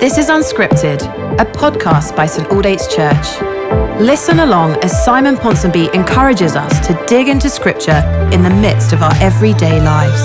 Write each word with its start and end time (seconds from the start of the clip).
This 0.00 0.16
is 0.16 0.28
Unscripted, 0.28 1.02
a 1.40 1.44
podcast 1.44 2.14
by 2.14 2.26
St 2.26 2.48
Aldate's 2.50 2.86
Church. 2.86 3.42
Listen 4.00 4.38
along 4.38 4.76
as 4.84 5.04
Simon 5.04 5.34
Ponsonby 5.34 5.92
encourages 5.92 6.54
us 6.54 6.86
to 6.86 6.94
dig 7.08 7.26
into 7.26 7.50
Scripture 7.50 8.00
in 8.32 8.44
the 8.44 8.48
midst 8.48 8.92
of 8.92 9.02
our 9.02 9.12
everyday 9.16 9.80
lives. 9.80 10.22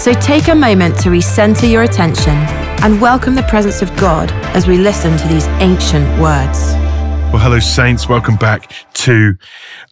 So 0.00 0.12
take 0.12 0.46
a 0.46 0.54
moment 0.54 0.96
to 1.00 1.08
recenter 1.08 1.68
your 1.68 1.82
attention 1.82 2.34
and 2.84 3.00
welcome 3.00 3.34
the 3.34 3.42
presence 3.42 3.82
of 3.82 3.88
God 3.96 4.30
as 4.54 4.68
we 4.68 4.78
listen 4.78 5.18
to 5.18 5.26
these 5.26 5.48
ancient 5.58 6.06
words. 6.20 6.72
Well, 7.32 7.38
hello, 7.38 7.58
Saints. 7.58 8.08
Welcome 8.08 8.36
back 8.36 8.72
to 8.94 9.36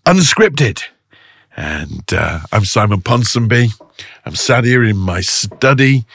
Unscripted. 0.06 0.84
And 1.56 2.04
uh, 2.12 2.42
I'm 2.52 2.64
Simon 2.64 3.00
Ponsonby. 3.00 3.70
I'm 4.24 4.36
sat 4.36 4.62
here 4.62 4.84
in 4.84 4.98
my 4.98 5.20
study 5.20 6.06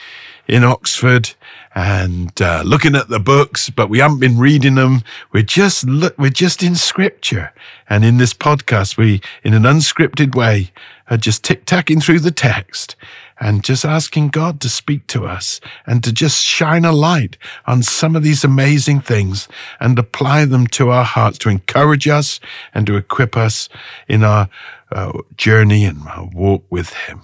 in 0.48 0.64
Oxford 0.64 1.34
and 1.74 2.40
uh, 2.42 2.62
looking 2.66 2.96
at 2.96 3.08
the 3.08 3.20
books, 3.20 3.70
but 3.70 3.88
we 3.88 3.98
haven't 3.98 4.18
been 4.18 4.38
reading 4.38 4.74
them. 4.74 5.02
We're 5.32 5.42
just 5.42 5.84
we're 6.18 6.30
just 6.30 6.62
in 6.62 6.74
Scripture, 6.74 7.52
and 7.88 8.04
in 8.04 8.16
this 8.16 8.34
podcast, 8.34 8.96
we, 8.96 9.20
in 9.44 9.54
an 9.54 9.62
unscripted 9.62 10.34
way, 10.34 10.72
are 11.08 11.16
just 11.16 11.44
tick 11.44 11.66
tacking 11.66 12.00
through 12.00 12.20
the 12.20 12.30
text 12.30 12.96
and 13.38 13.64
just 13.64 13.84
asking 13.84 14.28
God 14.28 14.60
to 14.60 14.68
speak 14.68 15.06
to 15.08 15.26
us 15.26 15.60
and 15.86 16.04
to 16.04 16.12
just 16.12 16.44
shine 16.44 16.84
a 16.84 16.92
light 16.92 17.38
on 17.66 17.82
some 17.82 18.14
of 18.14 18.22
these 18.22 18.44
amazing 18.44 19.00
things 19.00 19.48
and 19.80 19.98
apply 19.98 20.44
them 20.44 20.66
to 20.68 20.90
our 20.90 21.04
hearts 21.04 21.38
to 21.38 21.48
encourage 21.48 22.06
us 22.06 22.38
and 22.74 22.86
to 22.86 22.96
equip 22.96 23.36
us 23.36 23.68
in 24.08 24.22
our 24.22 24.48
uh, 24.92 25.12
journey 25.36 25.84
and 25.84 26.06
our 26.06 26.28
walk 26.32 26.64
with 26.68 26.90
Him. 26.92 27.22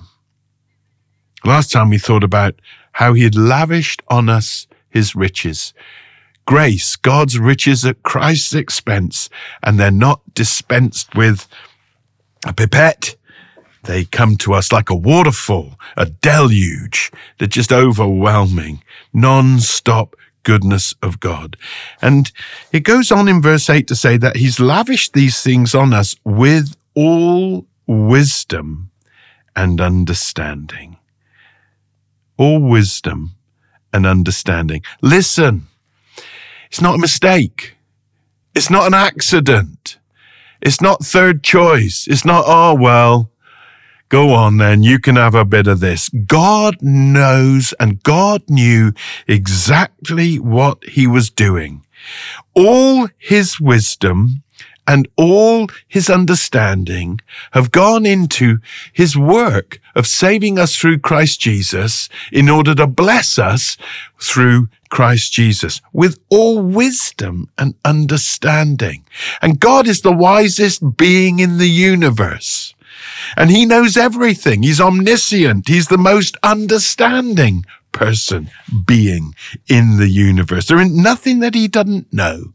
Last 1.45 1.71
time 1.71 1.91
we 1.91 1.99
thought 1.99 2.25
about 2.25 2.55
how 2.97 3.13
he 3.13 3.25
had 3.25 3.35
lavished 3.35 4.03
on 4.09 4.27
us 4.27 4.67
his 4.89 5.15
riches. 5.15 5.75
Grace, 6.47 6.97
God's 6.97 7.39
riches 7.39 7.85
at 7.85 8.03
Christ's 8.03 8.55
expense, 8.55 9.29
and 9.63 9.79
they're 9.79 9.91
not 9.91 10.23
dispensed 10.33 11.15
with 11.15 11.47
a 12.47 12.55
pipette. 12.55 13.17
They 13.85 14.07
come 14.07 14.37
to 14.39 14.55
us 14.55 14.73
like 14.73 14.89
a 14.89 14.95
waterfall, 14.95 15.79
a 15.99 16.07
deluge. 16.07 17.13
They're 17.39 17.47
just 17.47 17.71
overwhelming, 17.71 18.83
non-stop 19.13 20.17
goodness 20.43 20.95
of 21.03 21.21
God. 21.21 21.59
And 22.01 22.33
it 22.73 22.81
goes 22.81 23.13
on 23.13 23.29
in 23.29 23.43
verse 23.43 23.69
8 23.69 23.87
to 23.89 23.95
say 23.95 24.17
that 24.17 24.37
he's 24.37 24.59
lavished 24.59 25.13
these 25.13 25.43
things 25.43 25.75
on 25.75 25.93
us 25.93 26.17
with 26.25 26.75
all 26.95 27.67
wisdom 27.87 28.91
and 29.55 29.83
understanding 29.83 30.96
all 32.37 32.61
wisdom 32.61 33.33
and 33.93 34.07
understanding. 34.07 34.83
Listen, 35.01 35.67
it's 36.67 36.81
not 36.81 36.97
a 36.97 36.99
mistake. 36.99 37.77
It's 38.55 38.71
not 38.71 38.87
an 38.87 38.95
accident. 38.95 39.99
It's 40.61 40.81
not 40.81 41.05
third 41.05 41.43
choice. 41.43 42.07
It's 42.09 42.25
not, 42.25 42.45
oh, 42.47 42.75
well, 42.75 43.31
go 44.09 44.33
on 44.33 44.57
then. 44.57 44.83
You 44.83 44.99
can 44.99 45.17
have 45.17 45.35
a 45.35 45.45
bit 45.45 45.67
of 45.67 45.81
this. 45.81 46.09
God 46.09 46.77
knows 46.81 47.75
and 47.79 48.03
God 48.03 48.43
knew 48.49 48.93
exactly 49.29 50.37
what 50.37 50.85
he 50.85 51.07
was 51.07 51.31
doing. 51.31 51.85
All 52.55 53.09
his 53.19 53.61
wisdom 53.61 54.43
and 54.87 55.09
all 55.17 55.69
his 55.89 56.09
understanding 56.09 57.21
have 57.53 57.73
gone 57.73 58.07
into 58.07 58.59
his 58.93 59.17
work 59.17 59.81
of 59.95 60.07
saving 60.07 60.59
us 60.59 60.77
through 60.77 60.99
Christ 60.99 61.41
Jesus 61.41 62.09
in 62.31 62.49
order 62.49 62.75
to 62.75 62.87
bless 62.87 63.39
us 63.39 63.77
through 64.21 64.69
Christ 64.89 65.33
Jesus 65.33 65.81
with 65.93 66.19
all 66.29 66.61
wisdom 66.61 67.51
and 67.59 67.75
understanding. 67.85 69.05
And 69.43 69.61
God 69.61 69.89
is 69.89 70.03
the 70.03 70.13
wisest 70.13 70.97
being 70.97 71.39
in 71.39 71.59
the 71.59 71.69
universe. 71.69 72.75
And 73.37 73.51
he 73.51 73.67
knows 73.67 73.97
everything. 73.97 74.63
He's 74.63 74.81
omniscient. 74.81 75.69
He's 75.69 75.89
the 75.89 75.99
most 75.99 76.37
understanding 76.43 77.65
person, 77.97 78.51
being 78.85 79.35
in 79.69 79.97
the 79.97 80.09
universe. 80.09 80.67
There 80.67 80.79
isn't 80.79 81.03
nothing 81.03 81.41
that 81.41 81.55
he 81.55 81.67
doesn't 81.67 82.13
know. 82.13 82.53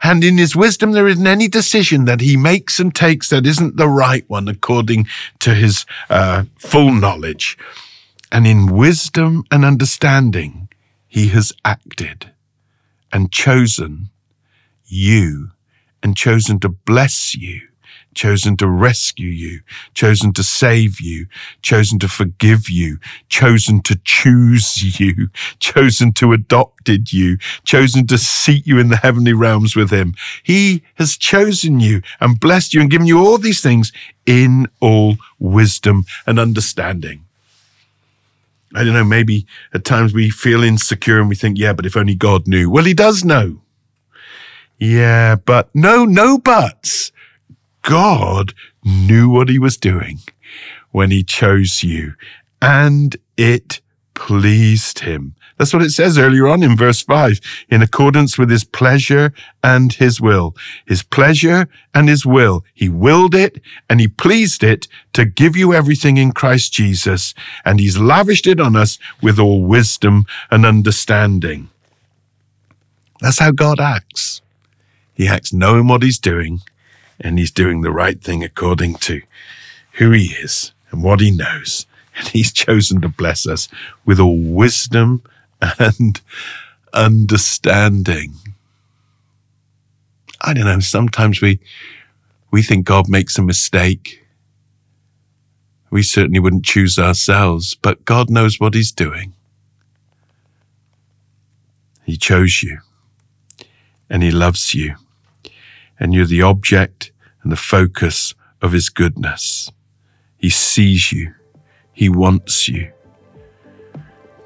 And 0.00 0.22
in 0.22 0.38
his 0.38 0.54
wisdom, 0.54 0.92
there 0.92 1.08
isn't 1.08 1.26
any 1.26 1.48
decision 1.48 2.04
that 2.04 2.20
he 2.20 2.36
makes 2.36 2.78
and 2.78 2.94
takes 2.94 3.28
that 3.30 3.46
isn't 3.46 3.76
the 3.76 3.88
right 3.88 4.24
one 4.28 4.46
according 4.46 5.08
to 5.40 5.54
his 5.54 5.84
uh, 6.08 6.44
full 6.56 6.92
knowledge. 6.92 7.58
And 8.30 8.46
in 8.46 8.66
wisdom 8.66 9.44
and 9.50 9.64
understanding, 9.64 10.68
he 11.08 11.28
has 11.28 11.52
acted 11.64 12.30
and 13.12 13.32
chosen 13.32 14.10
you 14.86 15.50
and 16.00 16.16
chosen 16.16 16.60
to 16.60 16.68
bless 16.68 17.34
you 17.34 17.62
chosen 18.16 18.56
to 18.56 18.66
rescue 18.66 19.28
you, 19.28 19.60
chosen 19.94 20.32
to 20.32 20.42
save 20.42 21.00
you, 21.00 21.26
chosen 21.62 22.00
to 22.00 22.08
forgive 22.08 22.68
you, 22.68 22.98
chosen 23.28 23.80
to 23.82 24.00
choose 24.02 24.98
you, 25.00 25.28
chosen 25.60 26.12
to 26.14 26.32
adopted 26.32 27.12
you, 27.12 27.36
chosen 27.64 28.06
to 28.08 28.18
seat 28.18 28.66
you 28.66 28.80
in 28.80 28.88
the 28.88 28.96
heavenly 28.96 29.32
realms 29.32 29.76
with 29.76 29.90
him. 29.90 30.14
He 30.42 30.82
has 30.96 31.16
chosen 31.16 31.78
you 31.78 32.02
and 32.18 32.40
blessed 32.40 32.74
you 32.74 32.80
and 32.80 32.90
given 32.90 33.06
you 33.06 33.20
all 33.20 33.38
these 33.38 33.60
things 33.60 33.92
in 34.24 34.66
all 34.80 35.16
wisdom 35.38 36.04
and 36.26 36.40
understanding. 36.40 37.22
I 38.74 38.82
don't 38.82 38.94
know, 38.94 39.04
maybe 39.04 39.46
at 39.72 39.84
times 39.84 40.12
we 40.12 40.30
feel 40.30 40.64
insecure 40.64 41.20
and 41.20 41.28
we 41.28 41.36
think, 41.36 41.58
yeah, 41.58 41.72
but 41.72 41.86
if 41.86 41.96
only 41.96 42.14
God 42.14 42.48
knew. 42.48 42.68
Well, 42.68 42.84
he 42.84 42.94
does 42.94 43.24
know. 43.24 43.60
Yeah, 44.78 45.36
but 45.36 45.70
no, 45.74 46.04
no 46.04 46.36
buts. 46.36 47.12
God 47.86 48.52
knew 48.84 49.30
what 49.30 49.48
he 49.48 49.60
was 49.60 49.76
doing 49.76 50.18
when 50.90 51.12
he 51.12 51.22
chose 51.22 51.84
you 51.84 52.14
and 52.60 53.16
it 53.36 53.80
pleased 54.14 55.00
him. 55.00 55.36
That's 55.56 55.72
what 55.72 55.84
it 55.84 55.90
says 55.90 56.18
earlier 56.18 56.48
on 56.48 56.64
in 56.64 56.76
verse 56.76 57.00
five, 57.00 57.40
in 57.68 57.82
accordance 57.82 58.36
with 58.36 58.50
his 58.50 58.64
pleasure 58.64 59.32
and 59.62 59.92
his 59.92 60.20
will. 60.20 60.56
His 60.84 61.04
pleasure 61.04 61.68
and 61.94 62.08
his 62.08 62.26
will. 62.26 62.64
He 62.74 62.88
willed 62.88 63.36
it 63.36 63.62
and 63.88 64.00
he 64.00 64.08
pleased 64.08 64.64
it 64.64 64.88
to 65.12 65.24
give 65.24 65.56
you 65.56 65.72
everything 65.72 66.16
in 66.16 66.32
Christ 66.32 66.72
Jesus. 66.72 67.34
And 67.64 67.78
he's 67.78 67.98
lavished 67.98 68.48
it 68.48 68.58
on 68.58 68.74
us 68.74 68.98
with 69.22 69.38
all 69.38 69.62
wisdom 69.62 70.26
and 70.50 70.66
understanding. 70.66 71.70
That's 73.20 73.38
how 73.38 73.52
God 73.52 73.80
acts. 73.80 74.42
He 75.14 75.28
acts 75.28 75.52
knowing 75.52 75.86
what 75.86 76.02
he's 76.02 76.18
doing 76.18 76.62
and 77.20 77.38
he's 77.38 77.50
doing 77.50 77.80
the 77.80 77.90
right 77.90 78.20
thing 78.20 78.44
according 78.44 78.94
to 78.96 79.22
who 79.92 80.10
he 80.10 80.26
is 80.26 80.72
and 80.90 81.02
what 81.02 81.20
he 81.20 81.30
knows. 81.30 81.86
And 82.16 82.28
he's 82.28 82.52
chosen 82.52 83.00
to 83.02 83.08
bless 83.08 83.46
us 83.46 83.68
with 84.04 84.18
all 84.18 84.38
wisdom 84.38 85.22
and 85.78 86.20
understanding. 86.92 88.34
I 90.40 90.54
don't 90.54 90.64
know, 90.64 90.80
sometimes 90.80 91.40
we, 91.40 91.60
we 92.50 92.62
think 92.62 92.86
God 92.86 93.08
makes 93.08 93.38
a 93.38 93.42
mistake. 93.42 94.24
We 95.90 96.02
certainly 96.02 96.40
wouldn't 96.40 96.64
choose 96.64 96.98
ourselves, 96.98 97.74
but 97.74 98.04
God 98.04 98.30
knows 98.30 98.60
what 98.60 98.74
he's 98.74 98.92
doing. 98.92 99.34
He 102.04 102.16
chose 102.16 102.62
you 102.62 102.78
and 104.08 104.22
he 104.22 104.30
loves 104.30 104.74
you 104.74 104.96
and 105.98 106.14
you're 106.14 106.26
the 106.26 106.42
object 106.42 107.12
and 107.42 107.50
the 107.50 107.56
focus 107.56 108.34
of 108.62 108.72
his 108.72 108.88
goodness. 108.88 109.70
He 110.36 110.50
sees 110.50 111.12
you. 111.12 111.34
He 111.92 112.08
wants 112.08 112.68
you. 112.68 112.92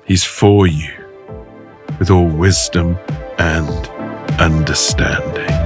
He's 0.04 0.24
for 0.24 0.66
you 0.66 0.92
with 1.98 2.10
all 2.10 2.26
wisdom 2.26 2.98
and 3.38 3.88
understanding. 4.40 5.59